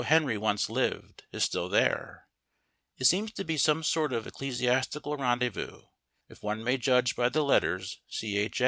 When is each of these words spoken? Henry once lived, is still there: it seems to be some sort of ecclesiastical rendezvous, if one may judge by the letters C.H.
Henry 0.01 0.35
once 0.35 0.67
lived, 0.67 1.25
is 1.31 1.43
still 1.43 1.69
there: 1.69 2.27
it 2.97 3.05
seems 3.05 3.31
to 3.33 3.43
be 3.43 3.55
some 3.55 3.83
sort 3.83 4.11
of 4.11 4.25
ecclesiastical 4.25 5.15
rendezvous, 5.15 5.83
if 6.27 6.41
one 6.41 6.63
may 6.63 6.77
judge 6.77 7.15
by 7.15 7.29
the 7.29 7.43
letters 7.43 7.99
C.H. 8.09 8.59